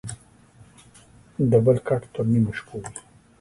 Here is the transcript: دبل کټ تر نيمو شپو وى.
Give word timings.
دبل 1.51 1.77
کټ 1.87 2.01
تر 2.13 2.23
نيمو 2.31 2.51
شپو 2.57 2.75
وى. 2.81 2.91